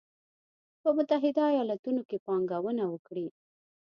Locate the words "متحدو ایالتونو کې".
0.97-2.17